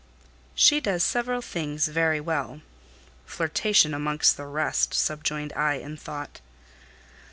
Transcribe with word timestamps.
"She 0.55 0.81
does 0.81 1.03
several 1.03 1.43
things 1.43 1.87
very 1.87 2.19
well." 2.19 2.61
("Flirtation 3.27 3.93
amongst 3.93 4.35
the 4.35 4.47
rest," 4.47 4.95
subjoined 4.95 5.53
I, 5.53 5.75
in 5.75 5.95
thought.) 5.95 6.41